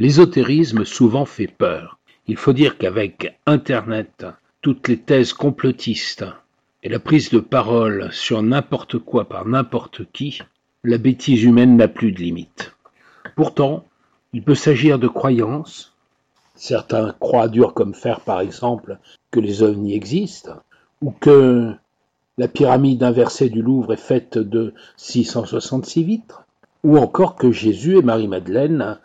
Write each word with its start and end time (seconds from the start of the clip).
L'ésotérisme 0.00 0.84
souvent 0.84 1.24
fait 1.24 1.48
peur. 1.48 1.98
Il 2.28 2.36
faut 2.36 2.52
dire 2.52 2.78
qu'avec 2.78 3.36
Internet, 3.46 4.26
toutes 4.62 4.86
les 4.86 4.98
thèses 4.98 5.32
complotistes 5.32 6.24
et 6.84 6.88
la 6.88 7.00
prise 7.00 7.30
de 7.30 7.40
parole 7.40 8.08
sur 8.12 8.40
n'importe 8.42 8.98
quoi 8.98 9.28
par 9.28 9.44
n'importe 9.44 10.02
qui, 10.12 10.38
la 10.84 10.98
bêtise 10.98 11.42
humaine 11.42 11.76
n'a 11.76 11.88
plus 11.88 12.12
de 12.12 12.20
limite. 12.20 12.76
Pourtant, 13.34 13.84
il 14.32 14.44
peut 14.44 14.54
s'agir 14.54 15.00
de 15.00 15.08
croyances. 15.08 15.92
Certains 16.54 17.12
croient 17.18 17.48
dur 17.48 17.74
comme 17.74 17.94
fer, 17.94 18.20
par 18.20 18.40
exemple, 18.40 18.98
que 19.32 19.40
les 19.40 19.64
ovnis 19.64 19.94
existent, 19.94 20.60
ou 21.02 21.10
que 21.10 21.72
la 22.36 22.46
pyramide 22.46 23.02
inversée 23.02 23.48
du 23.48 23.62
Louvre 23.62 23.94
est 23.94 23.96
faite 23.96 24.38
de 24.38 24.74
666 24.96 26.04
vitres, 26.04 26.44
ou 26.84 26.98
encore 26.98 27.34
que 27.34 27.50
Jésus 27.50 27.98
et 27.98 28.02
Marie-Madeleine 28.02 29.00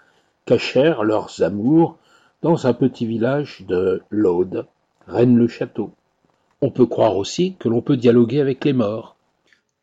cachèrent 0.46 1.04
leurs 1.04 1.42
amours 1.42 1.98
dans 2.42 2.68
un 2.68 2.74
petit 2.74 3.06
village 3.06 3.64
de 3.68 4.02
l'Aude, 4.10 4.68
Rennes-le-Château. 5.08 5.92
On 6.62 6.72
peut 6.72 6.86
croire 6.86 7.18
aussi 7.18 7.56
que 7.60 7.70
l'on 7.70 7.82
peut 7.82 7.98
dialoguer 7.98 8.40
avec 8.40 8.64
les 8.66 8.74
morts. 8.74 9.16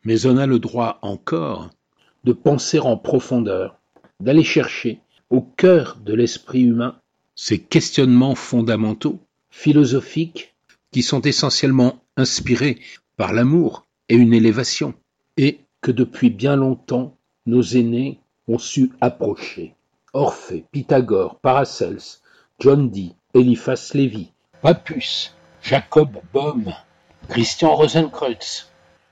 Mais 0.03 0.25
on 0.25 0.37
a 0.37 0.45
le 0.45 0.59
droit 0.59 0.99
encore 1.01 1.69
de 2.23 2.33
penser 2.33 2.79
en 2.79 2.97
profondeur, 2.97 3.77
d'aller 4.19 4.43
chercher 4.43 4.99
au 5.29 5.41
cœur 5.41 5.97
de 6.03 6.13
l'esprit 6.13 6.61
humain 6.61 6.95
ces 7.35 7.59
questionnements 7.59 8.35
fondamentaux, 8.35 9.19
philosophiques, 9.49 10.53
qui 10.91 11.01
sont 11.01 11.21
essentiellement 11.21 11.99
inspirés 12.17 12.79
par 13.15 13.33
l'amour 13.33 13.85
et 14.09 14.15
une 14.15 14.33
élévation, 14.33 14.93
et 15.37 15.59
que 15.81 15.91
depuis 15.91 16.29
bien 16.29 16.55
longtemps 16.55 17.15
nos 17.45 17.63
aînés 17.63 18.19
ont 18.47 18.59
su 18.59 18.91
approcher. 19.01 19.73
Orphée, 20.13 20.65
Pythagore, 20.71 21.39
Paracelse, 21.39 22.21
John 22.59 22.89
Dee, 22.89 23.15
Eliphas 23.33 23.91
Lévy, 23.93 24.31
Papus, 24.61 25.33
Jacob 25.61 26.17
Bohm, 26.33 26.73
Christian 27.29 27.73
Rosenkreutz, 27.75 28.69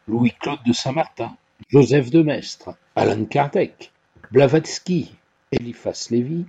Louis-Claude 0.08 0.60
de 0.66 0.74
Saint-Martin, 0.74 1.38
Joseph 1.70 2.10
de 2.10 2.22
Maistre, 2.22 2.76
Alan 2.96 3.24
Kardec, 3.24 3.94
Blavatsky, 4.32 5.16
Eliphas 5.54 6.08
Lévy, 6.12 6.46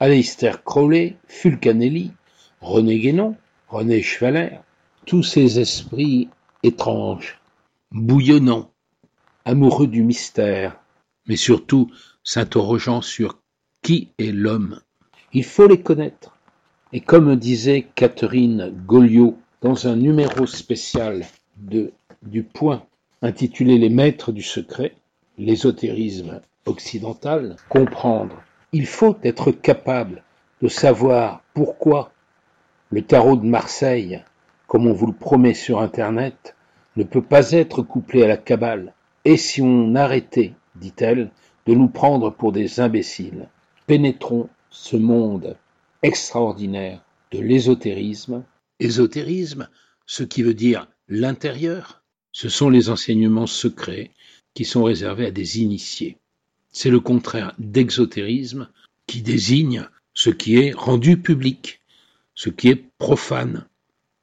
Aleister 0.00 0.52
Crowley, 0.64 1.16
Fulcanelli, 1.26 2.12
René 2.60 2.98
Guénon, 2.98 3.36
René 3.68 4.02
Schwaller, 4.02 4.58
tous 5.06 5.22
ces 5.22 5.58
esprits 5.60 6.28
étranges, 6.62 7.40
bouillonnants, 7.90 8.70
amoureux 9.44 9.86
du 9.86 10.02
mystère, 10.02 10.78
mais 11.26 11.36
surtout 11.36 11.90
s'interrogeant 12.22 13.00
sur 13.00 13.38
qui 13.88 14.10
est 14.18 14.32
l'homme. 14.32 14.80
Il 15.32 15.44
faut 15.44 15.66
les 15.66 15.80
connaître, 15.80 16.36
et 16.92 17.00
comme 17.00 17.36
disait 17.36 17.86
Catherine 17.94 18.70
Goliot 18.86 19.38
dans 19.62 19.88
un 19.88 19.96
numéro 19.96 20.44
spécial 20.44 21.24
de 21.56 21.92
Du 22.22 22.42
Point 22.42 22.82
intitulé 23.22 23.78
Les 23.78 23.88
maîtres 23.88 24.30
du 24.30 24.42
secret, 24.42 24.92
l'ésotérisme 25.38 26.42
occidental, 26.66 27.56
comprendre. 27.70 28.36
Il 28.72 28.84
faut 28.84 29.16
être 29.24 29.52
capable 29.52 30.22
de 30.60 30.68
savoir 30.68 31.42
pourquoi 31.54 32.12
le 32.90 33.00
tarot 33.00 33.36
de 33.36 33.46
Marseille, 33.46 34.22
comme 34.66 34.86
on 34.86 34.92
vous 34.92 35.06
le 35.06 35.14
promet 35.14 35.54
sur 35.54 35.80
Internet, 35.80 36.56
ne 36.96 37.04
peut 37.04 37.22
pas 37.22 37.52
être 37.52 37.80
couplé 37.80 38.22
à 38.22 38.28
la 38.28 38.36
cabale. 38.36 38.92
Et 39.24 39.38
si 39.38 39.62
on 39.62 39.94
arrêtait, 39.94 40.52
dit-elle, 40.74 41.30
de 41.64 41.72
nous 41.72 41.88
prendre 41.88 42.28
pour 42.28 42.52
des 42.52 42.80
imbéciles, 42.80 43.48
pénétrons 43.88 44.50
ce 44.68 44.96
monde 44.96 45.56
extraordinaire 46.02 47.02
de 47.32 47.40
l'ésotérisme. 47.40 48.44
Ésotérisme, 48.80 49.70
ce 50.04 50.22
qui 50.24 50.42
veut 50.42 50.54
dire 50.54 50.88
l'intérieur, 51.08 52.02
ce 52.30 52.50
sont 52.50 52.68
les 52.68 52.90
enseignements 52.90 53.46
secrets 53.46 54.10
qui 54.52 54.66
sont 54.66 54.84
réservés 54.84 55.24
à 55.24 55.30
des 55.30 55.60
initiés. 55.60 56.18
C'est 56.70 56.90
le 56.90 57.00
contraire 57.00 57.54
d'exotérisme 57.58 58.68
qui 59.06 59.22
désigne 59.22 59.88
ce 60.12 60.28
qui 60.28 60.56
est 60.58 60.72
rendu 60.72 61.16
public, 61.16 61.80
ce 62.34 62.50
qui 62.50 62.68
est 62.68 62.84
profane, 62.98 63.66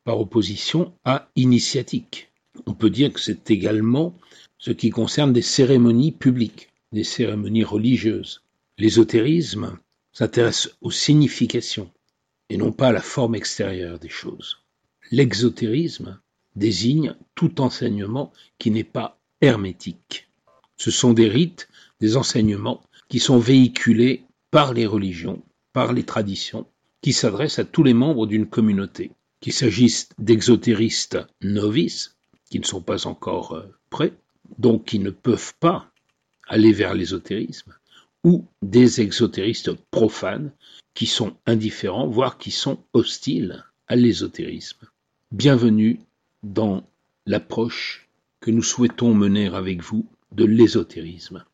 par 0.04 0.20
opposition 0.20 0.94
à 1.06 1.28
initiatique. 1.36 2.30
On 2.68 2.76
peut 2.76 2.92
dire 2.92 3.12
que 3.12 3.20
c'est 3.20 3.50
également 3.50 4.16
ce 4.60 4.70
qui 4.70 4.92
concerne 4.92 5.34
des 5.34 5.42
cérémonies 5.42 6.12
publiques, 6.12 6.70
des 6.92 7.04
cérémonies 7.04 7.64
religieuses. 7.64 8.45
L'ésotérisme 8.78 9.80
s'intéresse 10.12 10.70
aux 10.82 10.92
significations 10.92 11.92
et 12.50 12.58
non 12.58 12.72
pas 12.72 12.90
à 12.90 12.92
la 12.92 13.02
forme 13.02 13.36
extérieure 13.36 14.00
des 14.00 14.10
choses. 14.10 14.58
L'exotérisme 15.12 16.20
désigne 16.56 17.16
tout 17.36 17.62
enseignement 17.62 18.34
qui 18.60 18.72
n'est 18.72 18.84
pas 18.84 19.20
hermétique. 19.42 20.28
Ce 20.78 20.92
sont 20.92 21.14
des 21.14 21.30
rites, 21.30 21.70
des 22.02 22.18
enseignements 22.18 22.82
qui 23.08 23.20
sont 23.20 23.40
véhiculés 23.40 24.24
par 24.52 24.74
les 24.74 24.86
religions, 24.86 25.42
par 25.74 25.94
les 25.94 26.04
traditions, 26.04 26.68
qui 27.02 27.14
s'adressent 27.14 27.60
à 27.60 27.66
tous 27.66 27.84
les 27.84 27.94
membres 27.94 28.28
d'une 28.28 28.48
communauté. 28.48 29.12
Qu'il 29.40 29.54
s'agisse 29.54 30.10
d'exotéristes 30.18 31.20
novices, 31.42 32.16
qui 32.50 32.60
ne 32.60 32.66
sont 32.66 32.82
pas 32.82 33.08
encore 33.08 33.54
euh, 33.54 33.64
prêts, 33.90 34.14
donc 34.58 34.86
qui 34.86 35.00
ne 35.00 35.12
peuvent 35.12 35.54
pas 35.60 35.92
aller 36.48 36.72
vers 36.72 36.94
l'ésotérisme, 36.94 37.74
ou 38.26 38.44
des 38.64 39.02
exotéristes 39.02 39.72
profanes 39.92 40.52
qui 40.96 41.06
sont 41.06 41.38
indifférents, 41.46 42.08
voire 42.08 42.40
qui 42.40 42.50
sont 42.50 42.80
hostiles 42.94 43.64
à 43.88 43.96
l'ésotérisme. 43.96 44.88
Bienvenue 45.32 46.00
dans 46.42 46.90
l'approche 47.28 48.10
que 48.40 48.50
nous 48.50 48.64
souhaitons 48.64 49.14
mener 49.14 49.48
avec 49.48 49.82
vous 49.82 50.10
de 50.32 50.44
l'ésotérisme. 50.44 51.46